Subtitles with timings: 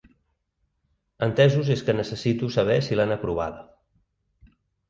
[1.27, 3.63] Entesos es que necessito saber si l,han aprovada.